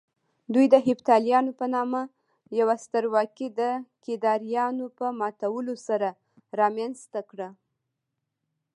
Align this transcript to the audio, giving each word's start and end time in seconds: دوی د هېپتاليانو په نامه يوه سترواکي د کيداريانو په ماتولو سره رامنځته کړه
دوی 0.53 0.65
د 0.73 0.75
هېپتاليانو 0.87 1.51
په 1.59 1.65
نامه 1.75 2.01
يوه 2.59 2.75
سترواکي 2.83 3.47
د 3.59 3.61
کيداريانو 4.03 4.85
په 4.97 5.05
ماتولو 5.19 5.75
سره 5.87 6.09
رامنځته 6.59 7.21
کړه 7.29 7.49